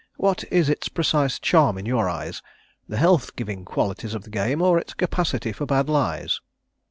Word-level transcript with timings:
What 0.17 0.43
is 0.49 0.67
its 0.67 0.89
precise 0.89 1.37
charm 1.37 1.77
in 1.77 1.85
your 1.85 2.09
eyes, 2.09 2.41
the 2.89 2.97
health 2.97 3.35
giving 3.35 3.63
qualities 3.65 4.15
of 4.15 4.23
the 4.23 4.31
game 4.31 4.59
or 4.59 4.79
its 4.79 4.95
capacity 4.95 5.51
for 5.51 5.67
bad 5.67 5.89
lies?" 5.89 6.41